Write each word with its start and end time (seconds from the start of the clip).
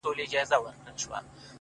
داسي 0.03 0.07
دي 0.09 0.13
سترگي 0.23 0.43
زما 0.51 0.57
غمونه 0.59 0.91
د 0.93 0.97
زړگي 0.97 1.07
ورانوي؛ 1.07 1.39